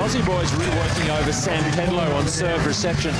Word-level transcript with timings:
Aussie 0.00 0.24
boys 0.24 0.50
really 0.54 0.74
working 0.78 1.10
over 1.10 1.30
Sam 1.30 1.62
Pedlow 1.72 2.14
on 2.14 2.26
serve 2.26 2.64
reception. 2.64 3.14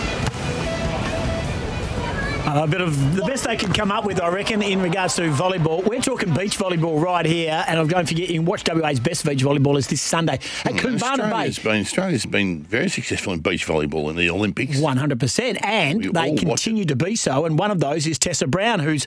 A 2.52 2.66
bit 2.66 2.80
of 2.80 3.14
the 3.14 3.22
best 3.22 3.44
they 3.44 3.56
can 3.56 3.72
come 3.72 3.92
up 3.92 4.04
with, 4.04 4.20
I 4.20 4.28
reckon, 4.28 4.60
in 4.60 4.82
regards 4.82 5.14
to 5.16 5.22
volleyball. 5.30 5.84
We're 5.84 6.00
talking 6.00 6.34
beach 6.34 6.58
volleyball 6.58 7.00
right 7.00 7.24
here, 7.24 7.64
and 7.68 7.88
don't 7.88 8.08
forget 8.08 8.28
you 8.28 8.40
can 8.40 8.44
watch 8.44 8.64
WA's 8.68 8.98
best 8.98 9.24
beach 9.24 9.42
volleyballers 9.42 9.88
this 9.88 10.02
Sunday 10.02 10.34
at 10.34 10.72
Koombana 10.72 11.30
Bay. 11.30 11.48
Australia's 11.48 11.58
been, 11.58 11.80
Australia's 11.82 12.26
been 12.26 12.62
very 12.64 12.88
successful 12.88 13.32
in 13.32 13.38
beach 13.40 13.66
volleyball 13.66 14.10
in 14.10 14.16
the 14.16 14.28
Olympics. 14.30 14.80
One 14.80 14.96
hundred 14.96 15.20
percent, 15.20 15.64
and 15.64 15.98
We 15.98 16.08
they 16.10 16.34
continue 16.34 16.84
to 16.86 16.96
be 16.96 17.14
so. 17.14 17.44
And 17.44 17.56
one 17.56 17.70
of 17.70 17.78
those 17.78 18.04
is 18.06 18.18
Tessa 18.18 18.48
Brown, 18.48 18.80
who's 18.80 19.06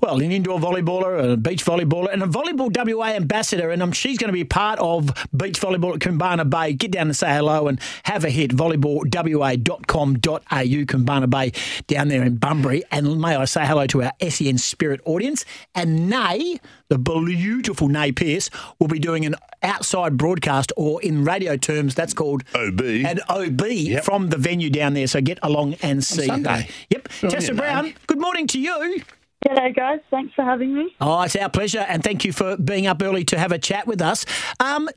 well, 0.00 0.20
an 0.20 0.30
indoor 0.30 0.60
volleyballer, 0.60 1.32
a 1.32 1.36
beach 1.36 1.64
volleyballer, 1.64 2.12
and 2.12 2.22
a 2.22 2.26
volleyball 2.26 2.70
WA 2.74 3.08
ambassador. 3.08 3.70
And 3.70 3.82
um, 3.82 3.90
she's 3.92 4.18
going 4.18 4.28
to 4.28 4.32
be 4.32 4.44
part 4.44 4.78
of 4.78 5.06
beach 5.36 5.60
volleyball 5.60 5.94
at 5.94 6.00
Koombana 6.00 6.48
Bay. 6.48 6.74
Get 6.74 6.92
down 6.92 7.08
and 7.08 7.16
say 7.16 7.34
hello 7.34 7.66
and 7.66 7.80
have 8.04 8.24
a 8.24 8.30
hit. 8.30 8.52
Volleyballwa.com.au, 8.52 10.84
Koombana 10.84 11.28
Bay, 11.28 11.52
down 11.88 12.08
there 12.08 12.22
in 12.22 12.36
Bunbury. 12.36 12.83
And 12.90 13.20
may 13.20 13.36
I 13.36 13.44
say 13.44 13.64
hello 13.66 13.86
to 13.88 14.02
our 14.02 14.12
SEN 14.28 14.58
Spirit 14.58 15.00
audience. 15.04 15.44
And 15.74 16.08
Nay, 16.08 16.58
the 16.88 16.98
beautiful 16.98 17.88
Nay 17.88 18.12
Pierce, 18.12 18.50
will 18.78 18.88
be 18.88 18.98
doing 18.98 19.24
an 19.26 19.34
outside 19.62 20.16
broadcast, 20.16 20.72
or 20.76 21.00
in 21.02 21.24
radio 21.24 21.56
terms, 21.56 21.94
that's 21.94 22.14
called 22.14 22.42
OB. 22.54 22.80
an 22.80 23.20
OB 23.28 23.62
Yep. 23.66 24.04
from 24.04 24.28
the 24.28 24.36
venue 24.36 24.70
down 24.70 24.94
there. 24.94 25.06
So 25.06 25.20
get 25.20 25.38
along 25.42 25.74
and 25.82 26.02
see 26.04 26.26
Sunday. 26.26 26.62
her. 26.62 26.68
Yep. 26.90 27.08
Good 27.20 27.24
on 27.24 27.30
Tessa 27.30 27.54
Brown, 27.54 27.84
mate. 27.84 27.96
good 28.06 28.20
morning 28.20 28.46
to 28.48 28.60
you. 28.60 29.02
Hello, 29.46 29.72
guys. 29.72 30.00
Thanks 30.10 30.32
for 30.34 30.42
having 30.42 30.74
me. 30.74 30.94
Oh, 31.00 31.20
it's 31.22 31.36
our 31.36 31.50
pleasure, 31.50 31.84
and 31.88 32.02
thank 32.02 32.24
you 32.24 32.32
for 32.32 32.56
being 32.56 32.86
up 32.86 33.02
early 33.02 33.24
to 33.24 33.38
have 33.38 33.52
a 33.52 33.58
chat 33.58 33.86
with 33.86 34.00
us. 34.00 34.24
Um, 34.60 34.88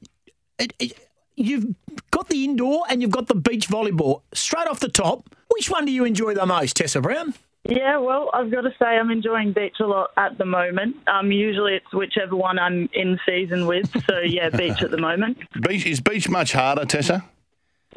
it- 0.58 0.74
it- 0.80 0.98
you've 1.36 1.76
got 2.12 2.30
the 2.30 2.44
indoor 2.46 2.84
and 2.90 3.02
you've 3.02 3.12
got 3.12 3.28
the 3.28 3.36
beach 3.36 3.68
volleyball. 3.68 4.22
Straight 4.34 4.68
off 4.68 4.80
the 4.80 4.88
top, 4.90 5.30
which 5.50 5.70
one 5.70 5.86
do 5.86 5.92
you 5.92 6.04
enjoy 6.06 6.34
the 6.34 6.46
most, 6.46 6.78
Tessa 6.78 7.02
Brown? 7.02 7.34
Yeah, 7.68 7.98
well, 7.98 8.30
I've 8.34 8.50
got 8.50 8.62
to 8.62 8.72
say 8.80 8.86
I'm 8.86 9.12
enjoying 9.12 9.52
beach 9.52 9.76
a 9.82 9.86
lot 9.86 10.12
at 10.16 10.38
the 10.38 10.46
moment. 10.46 10.96
Um, 11.08 11.32
usually 11.32 11.74
it's 11.76 11.94
whichever 11.94 12.36
one 12.36 12.58
I'm 12.58 12.90
in 12.94 13.20
season 13.26 13.66
with. 13.66 13.90
So 14.06 14.20
yeah, 14.20 14.50
beach 14.50 14.82
at 14.82 14.92
the 14.92 14.98
moment. 14.98 15.38
Beach, 15.62 15.86
is 15.86 16.00
beach 16.00 16.30
much 16.30 16.54
harder, 16.54 16.86
Tessa? 16.86 17.26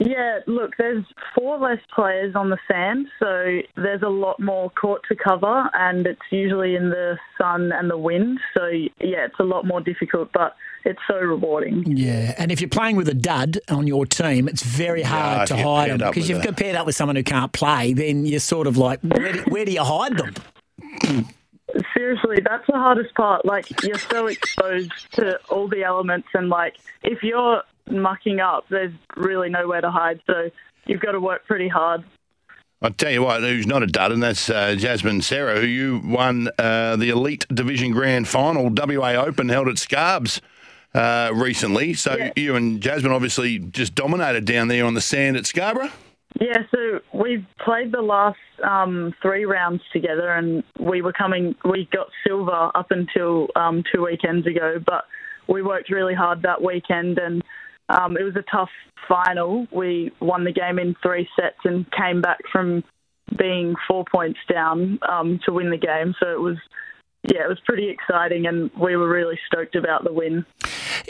Yeah, 0.02 0.38
look, 0.46 0.72
there's 0.78 1.04
four 1.34 1.58
less 1.58 1.78
players 1.94 2.34
on 2.34 2.48
the 2.48 2.56
sand, 2.66 3.06
so 3.18 3.60
there's 3.76 4.00
a 4.00 4.08
lot 4.08 4.40
more 4.40 4.70
court 4.70 5.02
to 5.10 5.14
cover, 5.14 5.68
and 5.74 6.06
it's 6.06 6.22
usually 6.30 6.74
in 6.74 6.88
the 6.88 7.18
sun 7.36 7.70
and 7.70 7.90
the 7.90 7.98
wind. 7.98 8.40
So 8.56 8.66
yeah, 8.68 9.26
it's 9.26 9.38
a 9.38 9.44
lot 9.44 9.66
more 9.66 9.82
difficult, 9.82 10.30
but 10.32 10.56
it's 10.86 10.98
so 11.06 11.16
rewarding. 11.18 11.84
Yeah, 11.86 12.34
and 12.38 12.50
if 12.50 12.62
you're 12.62 12.70
playing 12.70 12.96
with 12.96 13.10
a 13.10 13.14
dud 13.14 13.58
on 13.68 13.86
your 13.86 14.06
team, 14.06 14.48
it's 14.48 14.62
very 14.62 15.02
hard 15.02 15.42
if 15.42 15.48
to 15.48 15.62
hide 15.62 15.90
them 15.90 15.98
because 15.98 16.16
with 16.22 16.30
you've 16.30 16.38
a- 16.40 16.46
got 16.46 16.56
paired 16.56 16.76
up 16.76 16.86
with 16.86 16.94
someone 16.96 17.16
who 17.16 17.22
can't 17.22 17.52
play. 17.52 17.92
Then 17.92 18.24
you're 18.24 18.40
sort 18.40 18.66
of 18.66 18.78
like, 18.78 19.00
where 19.02 19.32
do, 19.34 19.40
where 19.48 19.64
do 19.66 19.72
you 19.72 19.84
hide 19.84 20.16
them? 20.16 20.34
Seriously, 21.94 22.38
that's 22.44 22.66
the 22.66 22.72
hardest 22.78 23.14
part. 23.14 23.44
Like, 23.44 23.66
you're 23.84 23.98
so 23.98 24.26
exposed 24.28 24.92
to 25.12 25.38
all 25.50 25.68
the 25.68 25.84
elements, 25.84 26.28
and 26.34 26.48
like, 26.48 26.76
if 27.02 27.22
you're 27.22 27.62
mucking 27.92 28.40
up, 28.40 28.64
there's 28.70 28.92
really 29.16 29.48
nowhere 29.48 29.80
to 29.80 29.90
hide. 29.90 30.20
So 30.26 30.50
you've 30.86 31.00
got 31.00 31.12
to 31.12 31.20
work 31.20 31.46
pretty 31.46 31.68
hard. 31.68 32.04
I'll 32.82 32.90
tell 32.90 33.10
you 33.10 33.22
what, 33.22 33.42
who's 33.42 33.66
not 33.66 33.82
a 33.82 33.86
dud, 33.86 34.10
and 34.10 34.22
that's 34.22 34.48
uh, 34.48 34.74
Jasmine 34.74 35.20
Sarah, 35.20 35.60
who 35.60 35.66
you 35.66 36.00
won 36.02 36.48
uh, 36.58 36.96
the 36.96 37.10
Elite 37.10 37.46
Division 37.52 37.92
Grand 37.92 38.26
Final, 38.26 38.70
WA 38.70 39.12
Open, 39.22 39.50
held 39.50 39.68
at 39.68 39.74
Scarbs 39.74 40.40
uh, 40.94 41.30
recently. 41.34 41.92
So 41.92 42.16
Yeah. 42.16 42.32
you 42.36 42.56
and 42.56 42.80
Jasmine 42.80 43.12
obviously 43.12 43.58
just 43.58 43.94
dominated 43.94 44.46
down 44.46 44.68
there 44.68 44.86
on 44.86 44.94
the 44.94 45.02
sand 45.02 45.36
at 45.36 45.44
Scarborough. 45.44 45.90
Yeah, 46.40 46.62
so 46.70 47.00
we 47.12 47.44
played 47.62 47.92
the 47.92 48.00
last 48.00 48.38
um, 48.62 49.12
three 49.20 49.44
rounds 49.44 49.82
together, 49.92 50.30
and 50.30 50.62
we 50.78 51.02
were 51.02 51.12
coming. 51.12 51.54
We 51.66 51.86
got 51.92 52.06
silver 52.26 52.70
up 52.74 52.92
until 52.92 53.48
um, 53.56 53.82
two 53.92 54.04
weekends 54.06 54.46
ago, 54.46 54.78
but 54.86 55.04
we 55.48 55.60
worked 55.60 55.90
really 55.90 56.14
hard 56.14 56.40
that 56.42 56.62
weekend, 56.62 57.18
and 57.18 57.42
um, 57.90 58.16
it 58.16 58.22
was 58.22 58.36
a 58.36 58.44
tough 58.50 58.70
final. 59.08 59.66
We 59.72 60.12
won 60.20 60.44
the 60.44 60.52
game 60.52 60.78
in 60.78 60.94
three 61.02 61.28
sets 61.38 61.58
and 61.64 61.86
came 61.92 62.20
back 62.20 62.38
from 62.52 62.84
being 63.36 63.74
four 63.88 64.04
points 64.10 64.38
down 64.52 64.98
um, 65.08 65.40
to 65.44 65.52
win 65.52 65.70
the 65.70 65.76
game. 65.76 66.14
So 66.20 66.30
it 66.32 66.40
was, 66.40 66.56
yeah, 67.24 67.44
it 67.44 67.48
was 67.48 67.60
pretty 67.64 67.88
exciting, 67.88 68.46
and 68.46 68.70
we 68.80 68.96
were 68.96 69.08
really 69.08 69.38
stoked 69.46 69.74
about 69.74 70.04
the 70.04 70.12
win. 70.12 70.44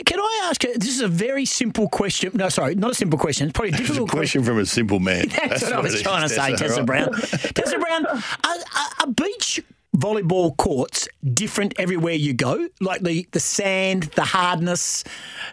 Can 0.05 0.19
I 0.19 0.41
ask 0.45 0.63
you? 0.63 0.73
This 0.77 0.89
is 0.89 1.01
a 1.01 1.07
very 1.07 1.45
simple 1.45 1.89
question. 1.89 2.31
No, 2.33 2.49
sorry, 2.49 2.75
not 2.75 2.91
a 2.91 2.95
simple 2.95 3.19
question. 3.19 3.47
It's 3.47 3.53
probably 3.53 3.71
a 3.71 3.73
It's 3.73 3.81
a 3.81 3.83
difficult 3.83 4.09
question. 4.09 4.41
question 4.41 4.55
from 4.55 4.59
a 4.59 4.65
simple 4.65 4.99
man. 4.99 5.27
That's, 5.29 5.63
what 5.63 5.73
I 5.73 5.79
was 5.81 5.93
it 5.93 5.97
is, 5.97 6.03
trying 6.03 6.21
to 6.21 6.29
say, 6.29 6.55
Tessa 6.55 6.77
right? 6.77 6.85
Brown. 6.85 7.11
Tessa 7.13 7.77
Brown, 7.77 8.05
are, 8.05 8.15
are, 8.45 8.89
are 9.01 9.07
beach 9.07 9.61
volleyball 9.95 10.55
courts 10.57 11.07
different 11.33 11.73
everywhere 11.77 12.13
you 12.13 12.33
go? 12.33 12.67
Like 12.79 13.01
the, 13.01 13.27
the 13.31 13.39
sand, 13.39 14.03
the 14.15 14.23
hardness, 14.23 15.03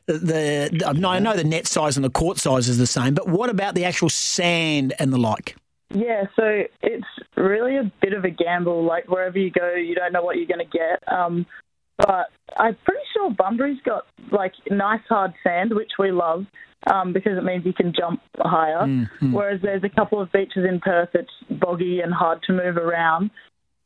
the, 0.06 0.18
the 0.18 0.94
no, 0.94 1.10
I 1.10 1.18
know 1.18 1.36
the 1.36 1.44
net 1.44 1.66
size 1.66 1.96
and 1.96 2.04
the 2.04 2.10
court 2.10 2.38
size 2.38 2.68
is 2.68 2.78
the 2.78 2.86
same, 2.86 3.14
but 3.14 3.28
what 3.28 3.50
about 3.50 3.74
the 3.74 3.84
actual 3.84 4.08
sand 4.08 4.94
and 4.98 5.12
the 5.12 5.18
like? 5.18 5.56
Yeah, 5.90 6.24
so 6.36 6.64
it's 6.82 7.06
really 7.36 7.78
a 7.78 7.90
bit 8.02 8.12
of 8.12 8.24
a 8.24 8.30
gamble. 8.30 8.84
Like 8.84 9.08
wherever 9.08 9.38
you 9.38 9.50
go, 9.50 9.74
you 9.74 9.94
don't 9.94 10.12
know 10.12 10.22
what 10.22 10.36
you're 10.36 10.46
going 10.46 10.66
to 10.66 10.78
get. 10.78 11.02
Um, 11.12 11.46
but 11.96 12.26
I'm 12.56 12.76
pretty 12.84 13.02
sure 13.14 13.30
Bunbury's 13.30 13.80
got 13.84 14.04
like 14.30 14.52
nice 14.70 15.00
hard 15.08 15.32
sand, 15.42 15.74
which 15.74 15.92
we 15.98 16.12
love 16.12 16.46
um, 16.92 17.12
because 17.12 17.36
it 17.36 17.42
means 17.42 17.64
you 17.64 17.72
can 17.72 17.92
jump 17.98 18.20
higher. 18.38 18.86
Whereas 19.32 19.60
there's 19.62 19.82
a 19.82 19.88
couple 19.88 20.20
of 20.20 20.30
beaches 20.30 20.64
in 20.68 20.78
Perth 20.80 21.08
that's 21.12 21.58
boggy 21.60 22.00
and 22.00 22.12
hard 22.12 22.42
to 22.44 22.52
move 22.52 22.76
around. 22.76 23.30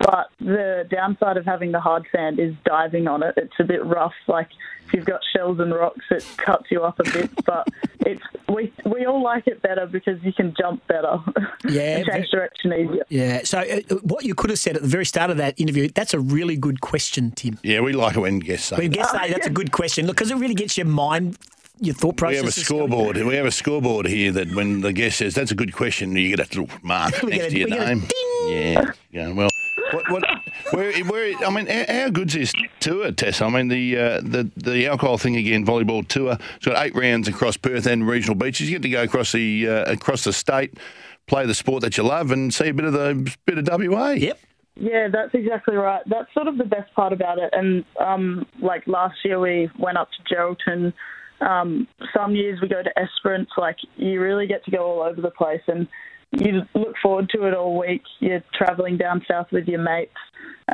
But 0.05 0.29
the 0.41 0.87
downside 0.91 1.37
of 1.37 1.45
having 1.45 1.73
the 1.73 1.81
hard 1.81 2.07
sand 2.15 2.39
is 2.41 2.55
diving 2.65 3.07
on 3.07 3.23
it. 3.23 3.35
It's 3.37 3.55
a 3.61 3.65
bit 3.65 3.85
rough. 3.85 4.15
Like 4.27 4.49
if 4.87 4.95
you've 4.95 5.05
got 5.05 5.21
shells 5.35 5.61
and 5.61 5.73
rocks, 5.73 6.05
it 6.11 6.27
cuts 6.39 6.71
you 6.71 6.83
up 6.83 6.99
a 7.01 7.05
bit. 7.05 7.31
But 7.45 7.69
it's 8.05 8.23
we 8.49 8.73
we 8.85 9.07
all 9.07 9.23
like 9.23 9.47
it 9.47 9.63
better 9.63 9.87
because 9.87 10.23
you 10.23 10.33
can 10.33 10.55
jump 10.59 10.87
better. 10.87 11.19
Yeah, 11.69 11.99
and 11.99 12.07
change 12.07 12.29
direction 12.31 12.73
easier. 12.73 13.05
Yeah. 13.09 13.43
So 13.45 13.61
uh, 13.61 13.81
what 14.03 14.25
you 14.25 14.35
could 14.35 14.51
have 14.51 14.59
said 14.59 14.75
at 14.75 14.83
the 14.83 14.89
very 14.89 15.05
start 15.07 15.31
of 15.31 15.37
that 15.37 15.59
interview, 15.61 15.89
that's 15.95 16.13
a 16.13 16.19
really 16.19 16.57
good 16.57 16.81
question, 16.81 17.31
Tim. 17.31 17.57
Yeah, 17.63 17.81
we 17.81 17.93
like 17.93 18.17
it 18.17 18.21
when 18.21 18.41
guests 18.41 18.67
say 18.67 18.77
When 18.79 18.91
that. 18.91 18.97
guests 18.97 19.13
say 19.13 19.31
that's 19.31 19.47
a 19.47 19.51
good 19.51 19.71
question, 19.71 20.07
look, 20.09 20.17
because 20.17 20.33
it 20.33 20.37
really 20.39 20.55
gets 20.55 20.77
your 20.77 20.87
mind, 20.89 21.39
your 21.81 21.95
thought 21.95 22.17
process. 22.17 22.39
We 22.41 22.43
process. 22.47 22.57
have 22.57 22.63
a 22.63 22.67
scoreboard. 22.67 23.17
We 23.19 23.37
have 23.37 23.47
a 23.47 23.53
scoreboard 23.53 24.07
here 24.07 24.33
that 24.33 24.53
when 24.57 24.81
the 24.81 24.93
guest 24.93 25.19
says 25.19 25.35
that's 25.37 25.53
a 25.53 25.55
good 25.55 25.73
question, 25.73 26.17
you 26.17 26.37
get 26.37 26.41
a 26.41 26.59
little 26.61 26.77
mark 26.83 27.13
next 27.23 27.45
a- 27.47 27.51
to 27.51 27.59
your 27.59 27.69
we 27.69 27.73
get 27.77 27.89
a 27.89 27.95
name. 27.95 28.09
Yeah. 28.49 28.91
Yeah. 29.13 29.33
Well, 29.33 29.49
what, 29.93 30.11
what, 30.11 30.25
where, 30.71 31.05
where, 31.05 31.35
I 31.45 31.51
mean, 31.51 31.67
how, 31.67 31.85
how 31.89 32.11
good's 32.11 32.35
this 32.35 32.53
tour, 32.81 33.13
Tess? 33.13 33.41
I 33.41 33.49
mean, 33.49 33.69
the 33.69 33.97
uh, 33.97 34.21
the 34.21 34.51
the 34.57 34.87
Alcohol 34.87 35.19
Think 35.19 35.37
Again, 35.37 35.65
volleyball 35.65 36.07
tour. 36.07 36.37
It's 36.57 36.67
got 36.67 36.85
eight 36.85 36.95
rounds 36.95 37.29
across 37.29 37.57
Perth 37.57 37.87
and 37.87 38.07
regional 38.07 38.35
beaches. 38.35 38.71
You 38.71 38.79
get 38.79 38.83
to 38.83 38.89
go 38.89 39.03
across 39.03 39.33
the 39.33 39.69
uh, 39.69 39.93
across 39.93 40.25
the 40.25 40.33
state, 40.33 40.79
play 41.27 41.47
the 41.47 41.55
sport 41.55 41.83
that 41.83 41.97
you 41.97 42.05
love, 42.05 42.31
and 42.31 42.53
see 42.53 42.69
a 42.69 42.75
bit 42.75 42.85
of 42.85 42.93
the 42.93 43.35
bit 43.47 43.59
of 43.59 43.69
WA. 43.69 44.11
Yep. 44.11 44.39
Yeah, 44.75 45.09
that's 45.13 45.35
exactly 45.35 45.77
right. 45.77 46.03
That's 46.07 46.33
sort 46.33 46.49
of 46.49 46.57
the 46.57 46.65
best 46.65 46.93
part 46.95 47.13
about 47.13 47.39
it. 47.39 47.51
And 47.53 47.85
um, 48.01 48.47
like 48.61 48.87
last 48.87 49.17
year, 49.25 49.39
we 49.39 49.71
went 49.79 49.99
up 49.99 50.09
to 50.13 50.35
Geraldton. 50.35 50.95
Um, 51.43 51.87
some 52.17 52.35
years 52.35 52.61
we 52.63 52.69
go 52.69 52.83
to 52.83 52.99
Esperance. 52.99 53.51
Like 53.59 53.77
you 53.97 54.21
really 54.21 54.47
get 54.47 54.65
to 54.65 54.71
go 54.71 54.85
all 54.85 55.03
over 55.03 55.21
the 55.21 55.31
place, 55.31 55.63
and 55.67 55.87
you 56.33 56.63
look 56.75 56.95
forward 57.03 57.29
to 57.35 57.47
it 57.47 57.55
all 57.55 57.79
week. 57.79 58.03
You're 58.21 58.43
travelling 58.55 58.97
down 58.99 59.25
south 59.31 59.49
with 59.53 59.67
your 59.69 59.81
mates, 59.81 60.11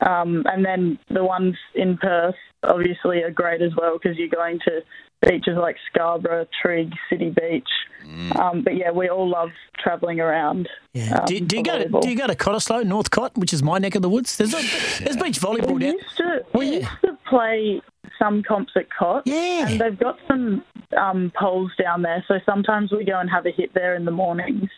um, 0.07 0.45
and 0.47 0.65
then 0.65 0.99
the 1.11 1.25
ones 1.25 1.57
in 1.75 1.97
Perth 1.99 2.35
obviously 2.63 3.23
are 3.23 3.31
great 3.31 3.63
as 3.63 3.73
well 3.77 3.99
because 4.01 4.17
you're 4.19 4.29
going 4.29 4.59
to 4.67 4.81
beaches 5.23 5.57
like 5.61 5.77
Scarborough, 5.93 6.47
Trigg, 6.63 6.93
City 7.11 7.31
Beach. 7.31 7.69
Um, 8.39 8.63
but 8.63 8.77
yeah, 8.77 8.91
we 8.93 9.09
all 9.09 9.29
love 9.29 9.51
travelling 9.79 10.21
around. 10.21 10.69
Yeah. 10.95 11.19
um, 11.19 11.25
do, 11.27 11.41
do 11.41 11.57
you 11.59 11.63
go 11.65 11.79
to 11.79 11.85
volleyball. 11.89 12.01
do 12.03 12.09
you 12.11 12.17
go 12.17 12.27
to 12.27 12.35
Cottesloe, 12.37 12.87
Northcott, 12.87 13.37
which 13.37 13.53
is 13.53 13.63
my 13.63 13.79
neck 13.79 13.97
of 13.97 14.03
the 14.03 14.09
woods? 14.09 14.37
There's 14.37 14.55
a, 14.55 15.03
there's 15.05 15.17
beach 15.17 15.41
volleyball 15.41 15.75
We 15.75 15.81
down. 15.81 15.93
used 15.95 16.17
to 16.19 16.45
we 16.55 16.67
Yeah. 16.67 16.73
used 16.79 16.89
to 17.05 17.19
play 17.29 17.83
some 18.19 18.43
comps 18.43 18.73
at 18.77 18.87
Cot. 18.97 19.25
Yeah. 19.27 19.69
And 19.69 19.81
they've 19.81 19.99
got 19.99 20.19
some 20.29 20.65
um, 20.97 21.33
poles 21.39 21.73
down 21.83 22.03
there, 22.03 22.25
so 22.29 22.39
sometimes 22.47 22.93
we 22.93 23.05
go 23.05 23.19
and 23.19 23.29
have 23.29 23.45
a 23.47 23.51
hit 23.51 23.75
there 23.75 23.95
in 23.97 24.05
the 24.05 24.11
mornings. 24.13 24.71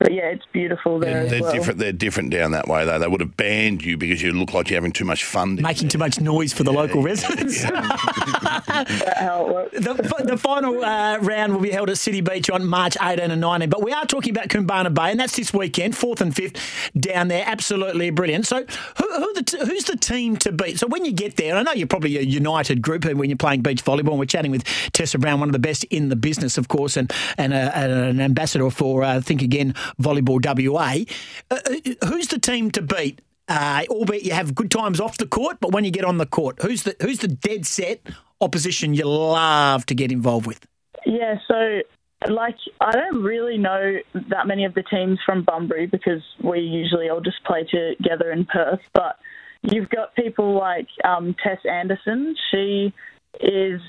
But 0.00 0.12
yeah, 0.12 0.24
it's 0.24 0.44
beautiful 0.52 0.98
there 0.98 1.18
as 1.20 1.30
They're 1.30 1.40
well. 1.40 1.52
different. 1.52 1.78
They're 1.78 1.92
different 1.92 2.30
down 2.30 2.50
that 2.50 2.66
way, 2.66 2.84
though. 2.84 2.98
They 2.98 3.06
would 3.06 3.20
have 3.20 3.36
banned 3.36 3.84
you 3.84 3.96
because 3.96 4.20
you 4.20 4.32
look 4.32 4.52
like 4.52 4.68
you're 4.68 4.76
having 4.76 4.92
too 4.92 5.04
much 5.04 5.24
fun. 5.24 5.54
Making 5.54 5.88
too 5.88 5.98
much 5.98 6.20
noise 6.20 6.52
for 6.52 6.64
the 6.64 6.72
local 6.72 7.00
residents. 7.10 7.62
That's 7.62 9.18
how 9.20 9.46
it 9.46 9.54
works. 9.54 9.80
The, 9.80 10.24
the 10.24 10.36
final 10.36 10.84
uh, 10.84 11.18
round 11.18 11.52
will 11.54 11.60
be 11.60 11.70
held 11.70 11.90
at 11.90 11.98
City 11.98 12.20
Beach 12.20 12.50
on 12.50 12.66
March 12.66 12.96
18 13.00 13.30
and 13.30 13.40
19. 13.40 13.70
But 13.70 13.82
we 13.82 13.92
are 13.92 14.04
talking 14.04 14.30
about 14.30 14.48
Koombana 14.48 14.92
Bay, 14.92 15.10
and 15.10 15.20
that's 15.20 15.36
this 15.36 15.52
weekend, 15.54 15.96
fourth 15.96 16.20
and 16.20 16.34
fifth 16.34 16.90
down 16.98 17.28
there. 17.28 17.44
Absolutely 17.46 18.10
brilliant. 18.10 18.46
So, 18.46 18.64
who, 18.98 19.12
who 19.14 19.32
the 19.34 19.42
t- 19.42 19.58
who's 19.64 19.84
the 19.84 19.96
team 19.96 20.36
to 20.38 20.52
beat? 20.52 20.78
So, 20.80 20.86
when 20.88 21.04
you 21.04 21.12
get 21.12 21.36
there, 21.36 21.54
I 21.56 21.62
know 21.62 21.72
you're 21.72 21.86
probably 21.86 22.18
a 22.18 22.22
united 22.22 22.82
group 22.82 23.04
when 23.04 23.30
you're 23.30 23.36
playing 23.36 23.62
beach 23.62 23.84
volleyball, 23.84 24.10
and 24.10 24.18
we're 24.18 24.24
chatting 24.26 24.50
with 24.50 24.64
Tessa 24.92 25.18
Brown, 25.18 25.40
one 25.40 25.48
of 25.48 25.52
the 25.52 25.58
best 25.58 25.84
in 25.84 26.08
the 26.08 26.16
business, 26.16 26.58
of 26.58 26.68
course, 26.68 26.96
and, 26.96 27.12
and, 27.38 27.52
a, 27.54 27.76
and 27.76 27.92
an 27.92 28.20
ambassador 28.20 28.68
for 28.70 29.04
uh, 29.04 29.20
Think 29.20 29.40
Again 29.40 29.74
Volleyball 30.00 30.40
WA. 30.44 31.04
Uh, 31.50 31.58
uh, 31.66 32.06
who's 32.08 32.28
the 32.28 32.38
team 32.38 32.70
to 32.72 32.82
beat? 32.82 33.20
Uh, 33.46 33.82
albeit 33.90 34.22
you 34.22 34.32
have 34.32 34.54
good 34.54 34.70
times 34.70 35.00
off 35.00 35.18
the 35.18 35.26
court, 35.26 35.58
but 35.60 35.70
when 35.70 35.84
you 35.84 35.90
get 35.90 36.04
on 36.04 36.16
the 36.16 36.24
court, 36.24 36.62
who's 36.62 36.84
the 36.84 36.96
who's 37.02 37.18
the 37.18 37.28
dead 37.28 37.66
set 37.66 38.00
opposition 38.40 38.94
you 38.94 39.04
love 39.04 39.84
to 39.84 39.94
get 39.94 40.10
involved 40.10 40.46
with? 40.46 40.66
Yeah, 41.04 41.38
so 41.46 41.82
like 42.28 42.56
I 42.80 42.92
don't 42.92 43.22
really 43.22 43.58
know 43.58 43.98
that 44.30 44.46
many 44.46 44.64
of 44.64 44.74
the 44.74 44.82
teams 44.82 45.18
from 45.26 45.44
Bunbury 45.44 45.86
because 45.86 46.22
we 46.42 46.60
usually 46.60 47.08
all 47.08 47.20
just 47.20 47.44
play 47.44 47.64
together 47.64 48.32
in 48.32 48.46
Perth. 48.46 48.80
But 48.92 49.18
you've 49.62 49.90
got 49.90 50.14
people 50.14 50.54
like 50.58 50.88
um, 51.04 51.34
Tess 51.42 51.58
Anderson. 51.68 52.34
She 52.50 52.92
is 53.40 53.80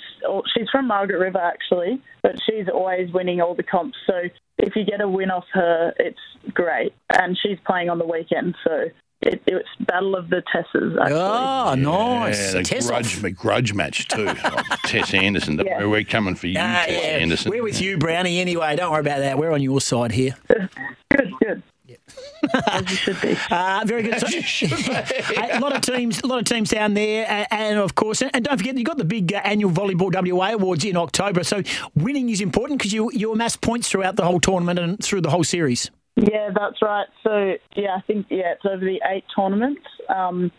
she's 0.55 0.69
from 0.71 0.87
Margaret 0.87 1.19
River 1.19 1.39
actually, 1.39 2.01
but 2.23 2.35
she's 2.49 2.67
always 2.73 3.11
winning 3.13 3.41
all 3.41 3.55
the 3.55 3.63
comps. 3.63 3.97
So 4.07 4.21
if 4.57 4.75
you 4.75 4.85
get 4.85 5.01
a 5.01 5.07
win 5.07 5.31
off 5.31 5.45
her, 5.53 5.93
it's 5.99 6.19
great. 6.53 6.93
And 7.17 7.37
she's 7.41 7.57
playing 7.65 7.89
on 7.89 7.97
the 7.99 8.05
weekend, 8.05 8.55
so 8.65 8.85
it, 9.21 9.41
it's 9.47 9.67
Battle 9.79 10.15
of 10.15 10.29
the 10.29 10.43
Tessers. 10.53 10.99
Actually. 10.99 11.19
Oh, 11.19 11.75
nice. 11.75 12.53
Yeah, 12.53 12.59
the 12.59 12.63
Tess 12.63 12.87
grudge, 12.87 13.15
off. 13.17 13.21
the 13.21 13.31
grudge 13.31 13.73
match 13.73 14.07
too. 14.07 14.25
Like 14.25 14.65
Tess 14.85 15.13
Anderson. 15.13 15.59
Yeah. 15.63 15.85
We're 15.85 16.03
coming 16.03 16.35
for 16.35 16.47
you, 16.47 16.57
Ah, 16.59 16.83
Tess 16.85 16.91
yeah. 16.91 17.09
Anderson. 17.19 17.51
We're 17.51 17.63
with 17.63 17.81
you, 17.81 17.97
Brownie, 17.97 18.39
anyway. 18.39 18.75
Don't 18.75 18.91
worry 18.91 19.01
about 19.01 19.19
that. 19.19 19.37
We're 19.37 19.51
on 19.51 19.61
your 19.61 19.81
side 19.81 20.11
here. 20.11 20.35
Good, 22.55 22.65
good. 22.65 22.73
As 22.73 22.89
you 22.91 22.97
should 22.97 23.21
be. 23.21 23.37
Uh, 23.49 23.83
very 23.85 24.03
good. 24.03 24.19
So, 24.19 24.27
a 25.37 25.59
lot 25.59 25.75
of 25.75 25.81
teams, 25.81 26.21
a 26.21 26.27
lot 26.27 26.39
of 26.39 26.45
teams 26.45 26.69
down 26.69 26.93
there, 26.93 27.25
and, 27.29 27.47
and 27.51 27.79
of 27.79 27.95
course, 27.95 28.21
and 28.21 28.31
don't 28.43 28.57
forget 28.57 28.75
you've 28.77 28.85
got 28.85 28.97
the 28.97 29.05
big 29.05 29.33
uh, 29.33 29.41
annual 29.43 29.71
volleyball 29.71 30.11
WA 30.13 30.51
awards 30.51 30.85
in 30.85 30.97
October. 30.97 31.43
So 31.43 31.61
winning 31.95 32.29
is 32.29 32.41
important 32.41 32.79
because 32.79 32.93
you 32.93 33.11
you 33.13 33.31
amass 33.31 33.55
points 33.55 33.89
throughout 33.89 34.15
the 34.15 34.23
whole 34.23 34.39
tournament 34.39 34.79
and 34.79 35.03
through 35.03 35.21
the 35.21 35.29
whole 35.29 35.43
series. 35.43 35.91
Yeah, 36.15 36.51
that's 36.55 36.81
right. 36.81 37.07
So 37.23 37.55
yeah, 37.75 37.95
I 37.97 38.01
think 38.07 38.27
yeah, 38.29 38.53
it's 38.53 38.65
over 38.65 38.83
the 38.83 39.01
eight 39.09 39.25
tournaments. 39.35 39.81
Um, 40.07 40.51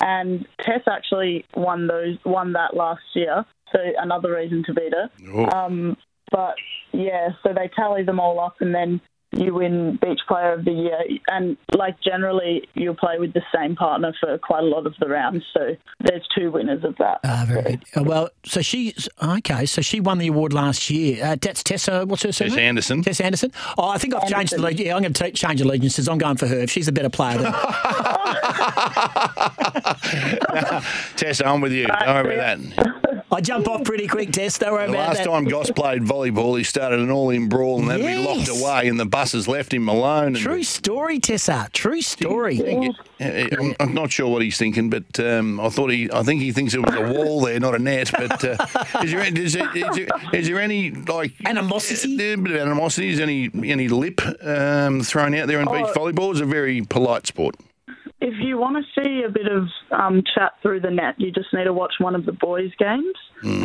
and 0.00 0.46
Tess 0.62 0.80
actually 0.90 1.44
won 1.54 1.86
those, 1.86 2.16
won 2.24 2.54
that 2.54 2.74
last 2.74 3.02
year. 3.14 3.44
So 3.72 3.78
another 3.98 4.34
reason 4.34 4.62
to 4.66 4.74
beat 4.74 4.92
her. 4.94 5.10
Oh. 5.34 5.46
Um, 5.50 5.96
but 6.30 6.54
yeah, 6.92 7.30
so 7.42 7.52
they 7.52 7.70
tally 7.76 8.02
them 8.04 8.20
all 8.20 8.40
up, 8.40 8.56
and 8.60 8.74
then 8.74 9.00
you 9.32 9.54
win 9.54 9.98
Beach 10.00 10.20
Player 10.28 10.52
of 10.52 10.64
the 10.64 10.72
Year. 10.72 10.98
And 11.28 11.56
like 11.76 11.96
generally, 12.00 12.68
you'll 12.74 12.94
play 12.94 13.18
with 13.18 13.32
the 13.32 13.42
same 13.54 13.76
partner 13.76 14.14
for 14.20 14.38
quite 14.38 14.62
a 14.62 14.66
lot 14.66 14.86
of 14.86 14.94
the 15.00 15.08
rounds. 15.08 15.44
So 15.54 15.76
there's 16.00 16.26
two 16.36 16.50
winners 16.50 16.84
of 16.84 16.96
that. 16.98 17.20
Ah, 17.24 17.44
very 17.48 17.62
good. 17.62 17.84
Uh, 17.96 18.02
well, 18.04 18.30
so 18.44 18.62
she's 18.62 19.08
okay. 19.22 19.66
So 19.66 19.82
she 19.82 20.00
won 20.00 20.18
the 20.18 20.28
award 20.28 20.52
last 20.52 20.90
year. 20.90 21.24
Uh, 21.24 21.36
that's 21.40 21.62
Tessa. 21.62 22.04
What's 22.06 22.22
her 22.22 22.32
surname? 22.32 22.54
Tess 22.54 22.62
Anderson. 22.62 23.02
Tess 23.02 23.20
Anderson. 23.20 23.52
Oh, 23.78 23.88
I 23.88 23.98
think 23.98 24.14
I've 24.14 24.22
changed 24.28 24.52
the 24.52 24.56
Anderson. 24.56 24.62
lead. 24.62 24.80
Yeah, 24.80 24.96
I'm 24.96 25.02
going 25.02 25.12
to 25.12 25.30
change 25.32 25.60
allegiances. 25.60 26.08
I'm 26.08 26.18
going 26.18 26.36
for 26.36 26.46
her. 26.46 26.58
If 26.58 26.70
she's 26.70 26.88
a 26.88 26.92
better 26.92 27.10
player, 27.10 27.38
then 27.38 27.52
Tessa, 31.16 31.46
I'm 31.46 31.60
with 31.60 31.72
you. 31.72 31.86
Don't 31.86 32.06
worry 32.06 32.34
about 32.34 32.58
that. 32.58 32.86
I 33.32 33.40
jump 33.40 33.66
off 33.66 33.84
pretty 33.84 34.06
quick. 34.06 34.30
Tess, 34.30 34.58
don't 34.58 34.72
worry 34.72 34.86
The 34.86 34.92
about 34.92 35.08
last 35.08 35.16
that. 35.18 35.26
time 35.26 35.44
Goss 35.44 35.70
played 35.70 36.02
volleyball, 36.02 36.58
he 36.58 36.64
started 36.64 37.00
an 37.00 37.10
all-in 37.10 37.48
brawl 37.48 37.80
and 37.80 37.88
then 37.90 38.00
he 38.00 38.26
locked 38.26 38.48
away, 38.48 38.88
and 38.88 39.00
the 39.00 39.06
buses 39.06 39.48
left 39.48 39.72
him 39.72 39.88
alone. 39.88 40.28
And 40.28 40.36
True 40.36 40.62
story, 40.62 41.18
Tessa. 41.18 41.68
True 41.72 42.02
story. 42.02 42.60
I'm, 43.20 43.74
I'm 43.80 43.94
not 43.94 44.12
sure 44.12 44.28
what 44.28 44.42
he's 44.42 44.58
thinking, 44.58 44.90
but 44.90 45.18
um, 45.18 45.58
I 45.60 45.70
thought 45.70 45.90
he, 45.90 46.10
I 46.12 46.22
think 46.22 46.42
he 46.42 46.52
thinks 46.52 46.74
it 46.74 46.84
was 46.84 46.94
a 46.94 47.12
wall 47.12 47.40
there, 47.40 47.58
not 47.58 47.74
a 47.74 47.78
net. 47.78 48.10
But 48.12 48.44
uh, 48.44 48.56
is, 49.02 49.10
there, 49.12 49.20
is, 49.24 49.52
there, 49.54 49.76
is, 49.76 49.96
there, 49.96 50.08
is 50.34 50.46
there 50.48 50.60
any 50.60 50.90
like 50.90 51.32
Animosity? 51.46 52.14
A 52.32 52.36
bit 52.36 52.52
of 52.54 52.60
animosity. 52.60 53.08
Is 53.08 53.20
any 53.20 53.50
any 53.64 53.88
lip 53.88 54.20
um, 54.44 55.00
thrown 55.02 55.34
out 55.34 55.46
there 55.48 55.60
in 55.60 55.66
beach 55.66 55.86
Oh. 55.88 55.92
volleyball? 55.94 56.32
It's 56.32 56.40
a 56.40 56.44
very 56.44 56.82
polite 56.82 57.26
sport. 57.26 57.56
If 58.24 58.34
you 58.38 58.56
want 58.56 58.76
to 58.76 59.02
see 59.02 59.22
a 59.24 59.28
bit 59.28 59.46
of 59.48 59.66
um, 59.90 60.22
chat 60.34 60.52
through 60.62 60.80
the 60.80 60.90
net, 60.90 61.16
you 61.18 61.32
just 61.32 61.52
need 61.52 61.64
to 61.64 61.72
watch 61.72 61.94
one 61.98 62.14
of 62.14 62.24
the 62.24 62.32
boys' 62.32 62.70
games. 62.78 63.14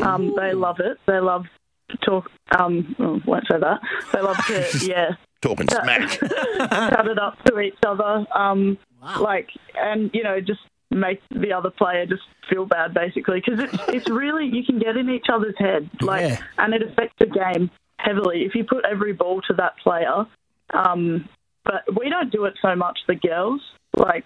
Um, 0.02 0.34
they 0.36 0.54
love 0.54 0.80
it. 0.80 0.98
They 1.06 1.20
love 1.20 1.46
to 1.92 1.98
talk. 1.98 2.32
Um, 2.58 2.96
oh, 3.00 3.22
won't 3.26 3.46
say 3.50 3.60
that. 3.60 3.80
They 4.12 4.22
love 4.22 4.38
to, 4.48 4.80
yeah, 4.88 5.12
Talking 5.42 5.68
smack. 5.70 6.10
chat 6.20 7.08
it 7.08 7.20
up 7.20 7.38
to 7.46 7.60
each 7.60 7.78
other. 7.86 8.26
Um, 8.34 8.78
Like, 9.20 9.50
and 9.76 10.10
you 10.14 10.24
know, 10.24 10.42
just 10.42 10.62
make 10.90 11.22
the 11.30 11.54
other 11.54 11.70
player 11.70 12.06
just 12.08 12.24
feel 12.50 12.66
bad, 12.66 12.94
basically, 12.96 13.42
because 13.46 13.60
it's 13.60 13.78
it's 13.90 14.10
really 14.10 14.48
you 14.48 14.64
can 14.66 14.80
get 14.80 14.98
in 14.98 15.08
each 15.10 15.28
other's 15.32 15.56
head, 15.60 15.88
like, 16.02 16.22
Yeah. 16.30 16.40
and 16.58 16.74
it 16.74 16.82
affects 16.82 17.16
the 17.20 17.28
game 17.28 17.70
heavily 18.00 18.44
if 18.46 18.56
you 18.56 18.64
put 18.64 18.84
every 18.86 19.14
ball 19.14 19.42
to 19.42 19.54
that 19.56 19.78
player. 19.78 20.26
Um, 20.74 21.30
but 21.64 21.84
we 22.00 22.10
don't 22.10 22.32
do 22.32 22.46
it 22.46 22.56
so 22.62 22.76
much, 22.76 22.98
the 23.08 23.16
girls. 23.16 23.62
Like, 23.96 24.26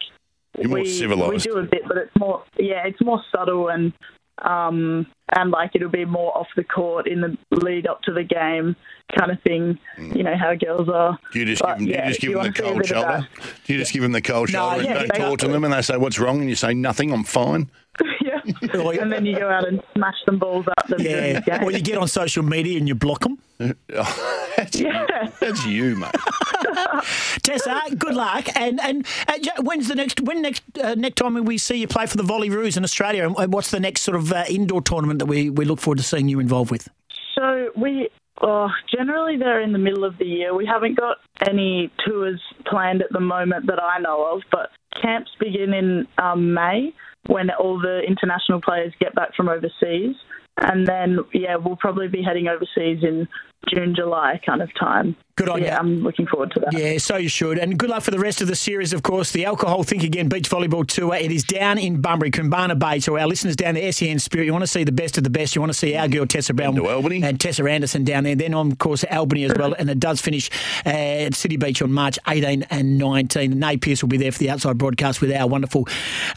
You're 0.57 0.69
more 0.69 0.79
we, 0.79 0.89
civilised. 0.89 1.45
We 1.47 1.51
do 1.51 1.59
a 1.59 1.63
bit, 1.63 1.83
but 1.87 1.97
it's 1.97 2.15
more, 2.17 2.43
yeah, 2.57 2.85
it's 2.85 3.01
more 3.01 3.21
subtle 3.31 3.69
and 3.69 3.93
um, 4.41 5.05
and 5.35 5.51
like 5.51 5.71
it'll 5.75 5.89
be 5.89 6.05
more 6.05 6.35
off 6.35 6.47
the 6.55 6.63
court 6.63 7.07
in 7.07 7.21
the 7.21 7.37
lead 7.51 7.87
up 7.87 8.01
to 8.03 8.13
the 8.13 8.23
game 8.23 8.75
kind 9.17 9.31
of 9.31 9.41
thing. 9.43 9.77
You 9.97 10.23
know 10.23 10.35
how 10.35 10.55
girls 10.55 10.89
are. 10.89 11.17
Do 11.31 11.39
you 11.39 11.45
just 11.45 11.61
But, 11.61 11.77
give 11.77 11.87
them, 11.87 11.95
yeah, 11.95 12.03
you 12.05 12.09
just 12.09 12.21
give 12.21 12.33
them 12.33 12.41
the 12.41 12.41
wanna 12.41 12.55
see 12.55 12.63
a 12.63 12.73
cold 12.73 12.85
shoulder? 12.85 13.27
Do 13.65 13.73
you 13.73 13.79
just 13.79 13.93
give 13.93 14.01
them 14.01 14.11
the 14.11 14.21
cold 14.21 14.49
No, 14.51 14.59
shoulder 14.59 14.75
and 14.77 14.85
yeah, 14.85 14.93
don't 15.05 15.29
talk 15.29 15.39
to 15.39 15.47
them 15.47 15.63
and 15.63 15.73
they 15.73 15.81
say, 15.81 15.97
What's 15.97 16.19
wrong? 16.19 16.41
And 16.41 16.49
you 16.49 16.55
say, 16.55 16.73
Nothing, 16.73 17.13
I'm 17.13 17.23
fine. 17.23 17.69
Yeah. 18.45 18.69
Oh, 18.73 18.91
yeah. 18.91 19.01
and 19.01 19.11
then 19.11 19.25
you 19.25 19.37
go 19.37 19.49
out 19.49 19.67
and 19.67 19.81
smash 19.93 20.15
them 20.25 20.39
balls 20.39 20.65
up. 20.77 20.87
them 20.87 20.99
during 20.99 21.35
Yeah. 21.35 21.39
the. 21.39 21.63
Or 21.63 21.71
you 21.71 21.81
get 21.81 21.97
on 21.97 22.07
social 22.07 22.43
media 22.43 22.77
and 22.77 22.87
you 22.87 22.95
block 22.95 23.21
them. 23.21 23.37
that's, 24.57 24.79
yeah. 24.79 25.29
that's 25.39 25.65
you, 25.65 25.95
mate. 25.95 26.11
Tessa, 27.43 27.81
good 27.97 28.15
luck. 28.15 28.47
And 28.55 28.79
and 28.81 29.05
uh, 29.27 29.37
when's 29.61 29.87
the 29.87 29.95
next 29.95 30.21
when 30.21 30.41
next 30.41 30.63
uh, 30.83 30.95
next 30.95 31.15
time 31.15 31.33
we 31.45 31.57
see 31.57 31.75
you 31.75 31.87
play 31.87 32.05
for 32.05 32.17
the 32.17 32.23
Volley 32.23 32.49
Roos 32.49 32.77
in 32.77 32.83
Australia? 32.83 33.25
And 33.25 33.53
what's 33.53 33.71
the 33.71 33.79
next 33.79 34.01
sort 34.01 34.17
of 34.17 34.31
uh, 34.33 34.45
indoor 34.49 34.81
tournament 34.81 35.19
that 35.19 35.27
we, 35.27 35.49
we 35.49 35.65
look 35.65 35.79
forward 35.79 35.99
to 35.99 36.03
seeing 36.03 36.27
you 36.27 36.39
involved 36.39 36.71
with? 36.71 36.87
So 37.35 37.69
we 37.75 38.09
oh, 38.41 38.69
generally 38.95 39.37
they're 39.37 39.61
in 39.61 39.73
the 39.73 39.79
middle 39.79 40.03
of 40.03 40.17
the 40.17 40.25
year. 40.25 40.55
We 40.55 40.65
haven't 40.65 40.95
got 40.95 41.17
any 41.47 41.91
tours 42.05 42.41
planned 42.65 43.01
at 43.01 43.11
the 43.11 43.19
moment 43.19 43.67
that 43.67 43.81
I 43.81 43.99
know 43.99 44.33
of, 44.33 44.41
but 44.51 44.69
camps 45.01 45.31
begin 45.39 45.73
in 45.73 46.07
um, 46.17 46.53
May 46.53 46.93
when 47.27 47.49
all 47.51 47.79
the 47.79 48.01
international 48.07 48.61
players 48.61 48.93
get 48.99 49.15
back 49.15 49.35
from 49.35 49.49
overseas. 49.49 50.15
And 50.57 50.87
then, 50.87 51.19
yeah, 51.33 51.55
we'll 51.55 51.77
probably 51.77 52.07
be 52.07 52.21
heading 52.21 52.47
overseas 52.47 53.03
in 53.03 53.27
June, 53.73 53.93
July 53.95 54.39
kind 54.45 54.61
of 54.61 54.69
time. 54.79 55.15
Good 55.35 55.49
on 55.49 55.61
yeah, 55.61 55.73
you. 55.73 55.79
I'm 55.79 56.03
looking 56.03 56.27
forward 56.27 56.51
to 56.51 56.59
that. 56.59 56.73
Yeah, 56.73 56.97
so 56.97 57.17
you 57.17 57.29
should. 57.29 57.57
And 57.57 57.77
good 57.77 57.89
luck 57.89 58.03
for 58.03 58.11
the 58.11 58.19
rest 58.19 58.41
of 58.41 58.47
the 58.47 58.55
series, 58.55 58.93
of 58.93 59.01
course. 59.03 59.31
The 59.31 59.45
Alcohol 59.45 59.83
Think 59.83 60.03
Again 60.03 60.27
Beach 60.29 60.49
Volleyball 60.49 60.85
Tour. 60.85 61.15
It 61.15 61.31
is 61.31 61.43
down 61.43 61.77
in 61.77 62.01
Bunbury, 62.01 62.31
Koombana 62.31 62.77
Bay. 62.77 62.99
So 62.99 63.17
our 63.17 63.27
listeners 63.27 63.55
down 63.55 63.75
there, 63.75 63.91
SEN 63.91 64.19
Spirit, 64.19 64.45
you 64.45 64.51
want 64.51 64.63
to 64.63 64.67
see 64.67 64.83
the 64.83 64.91
best 64.91 65.17
of 65.17 65.23
the 65.23 65.29
best. 65.29 65.55
You 65.55 65.61
want 65.61 65.71
to 65.71 65.77
see 65.77 65.95
our 65.95 66.07
girl 66.07 66.25
Tessa 66.25 66.53
Brown 66.53 66.75
to 66.75 66.87
Albany. 66.87 67.23
and 67.23 67.39
Tessa 67.39 67.63
Anderson 67.63 68.03
down 68.03 68.23
there. 68.23 68.35
Then, 68.35 68.53
on, 68.53 68.71
of 68.71 68.77
course, 68.77 69.03
Albany 69.09 69.45
as 69.45 69.53
well. 69.57 69.73
And 69.73 69.89
it 69.89 69.99
does 69.99 70.19
finish 70.21 70.49
uh, 70.85 70.89
at 70.89 71.35
City 71.35 71.57
Beach 71.57 71.81
on 71.81 71.91
March 71.91 72.19
18 72.27 72.63
and 72.69 72.97
19. 72.97 73.57
Nay 73.57 73.77
Pierce 73.77 74.01
will 74.01 74.09
be 74.09 74.17
there 74.17 74.31
for 74.31 74.39
the 74.39 74.49
outside 74.49 74.77
broadcast 74.77 75.21
with 75.21 75.31
our 75.31 75.47
wonderful 75.47 75.87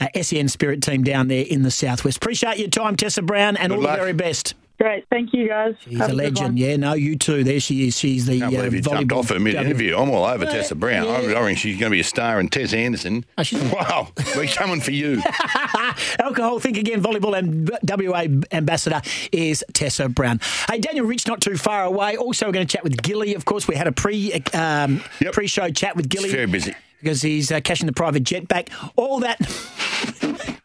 uh, 0.01 0.07
SEN 0.23 0.49
Spirit 0.49 0.83
team 0.83 1.03
down 1.03 1.29
there 1.29 1.45
in 1.45 1.63
the 1.63 1.71
southwest. 1.71 2.19
Appreciate 2.19 2.59
your 2.59 2.69
time, 2.69 2.97
Tessa 2.97 3.23
Brown, 3.23 3.57
and 3.57 3.71
Good 3.71 3.77
all 3.77 3.85
luck. 3.85 3.97
the 3.97 4.01
very 4.01 4.13
best. 4.13 4.55
Great. 4.81 5.05
Thank 5.09 5.33
you, 5.33 5.49
guys. 5.49 5.77
She's 5.81 5.99
Have 5.99 6.11
a 6.11 6.15
legend. 6.15 6.59
Yeah, 6.59 6.77
no, 6.77 6.95
you 6.95 7.17
too. 7.17 7.45
There 7.45 7.61
she 7.61 7.87
is. 7.87 7.97
She's 7.97 8.27
the 8.27 8.41
Can't 8.41 8.53
uh, 8.53 8.57
believe 8.59 8.75
you 8.75 8.81
jumped 8.81 9.09
volleyball 9.13 9.19
off 9.19 9.29
her 9.29 9.39
mid 9.39 9.55
interview. 9.55 9.97
I'm 9.97 10.11
all 10.11 10.25
over 10.25 10.45
Tessa 10.47 10.75
Brown. 10.75 11.07
I, 11.07 11.21
yeah. 11.21 11.35
I 11.39 11.41
reckon 11.43 11.55
she's 11.55 11.79
going 11.79 11.91
to 11.91 11.95
be 11.95 12.01
a 12.01 12.05
star 12.05 12.41
in 12.41 12.49
Tess 12.49 12.73
Anderson. 12.75 13.25
Oh, 13.39 13.45
she's- 13.45 13.63
wow, 13.73 14.09
we're 14.37 14.49
coming 14.49 14.81
for 14.81 14.91
you. 14.91 15.23
Alcohol 16.19 16.59
Think 16.59 16.77
Again 16.77 17.01
volleyball 17.03 17.39
and 17.39 17.71
WA 17.89 18.27
ambassador 18.51 19.01
is 19.31 19.65
Tessa 19.75 20.09
Brown. 20.09 20.41
Hey, 20.69 20.81
Daniel 20.81 21.07
Rich, 21.07 21.29
not 21.29 21.41
too 21.41 21.57
far 21.57 21.85
away. 21.85 22.17
Also, 22.17 22.47
we're 22.47 22.53
going 22.53 22.67
to 22.67 22.73
chat 22.77 22.83
with 22.83 23.01
Gilly. 23.01 23.35
Of 23.37 23.45
course, 23.45 23.69
we 23.69 23.77
had 23.77 23.87
a 23.87 23.93
pre 23.93 24.33
um, 24.55 25.03
Yep. 25.21 25.33
pre 25.35 25.47
show 25.47 25.71
chat 25.71 25.95
with 25.95 26.09
Gilly. 26.09 26.25
She's 26.25 26.33
very 26.35 26.47
busy. 26.47 26.75
because 27.01 27.23
he's 27.23 27.53
uh, 27.53 27.61
cashing 27.61 27.87
the 27.87 27.93
private 27.93 28.25
jet 28.25 28.49
back. 28.49 28.71
All 28.97 29.21
that. 29.21 29.39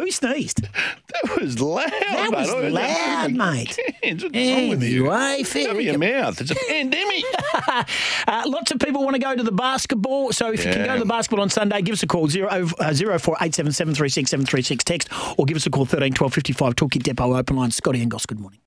Who- 0.00 0.10
sneezed? 0.10 0.62
That 0.62 1.40
was 1.40 1.60
loud. 1.60 1.90
That 1.90 2.30
was 2.32 2.72
loud, 2.72 3.32
mate. 3.32 3.78
What's 4.02 4.22
wrong 4.24 4.68
with 4.70 4.82
you? 4.82 5.10
Anyway, 5.10 5.42
Cover 5.66 5.80
your 5.80 5.98
mouth. 5.98 6.40
It's 6.40 6.50
a 6.50 6.54
pandemic. 6.68 7.24
Uh, 8.26 8.42
lots 8.46 8.70
of 8.70 8.78
people 8.80 9.02
want 9.04 9.14
to 9.14 9.20
go 9.20 9.34
to 9.36 9.42
the 9.42 9.52
basketball, 9.52 10.32
so 10.32 10.52
if 10.52 10.64
you 10.64 10.72
can 10.72 10.86
go 10.86 10.94
to 10.94 11.00
the 11.00 11.06
basketball 11.06 11.42
on 11.42 11.50
Sunday, 11.50 11.80
give 11.82 11.92
us 11.92 12.02
a 12.02 12.06
call 12.06 12.28
zero 12.28 12.48
uh, 12.78 12.92
zero 12.92 13.18
four 13.18 13.36
eight 13.40 13.54
seven 13.54 13.72
seven 13.72 13.94
three 13.94 14.08
six 14.08 14.30
seven 14.30 14.44
three 14.46 14.62
six 14.62 14.82
text, 14.84 15.08
or 15.38 15.44
give 15.46 15.56
us 15.56 15.66
a 15.66 15.70
call 15.70 15.84
thirteen 15.86 16.12
twelve 16.12 16.34
fifty 16.34 16.52
five. 16.52 16.74
Toolkit 16.76 17.02
Depot 17.02 17.36
open 17.36 17.56
line. 17.56 17.70
Scotty 17.70 18.02
and 18.02 18.10
Goss. 18.10 18.26
Good 18.26 18.40
morning. 18.40 18.58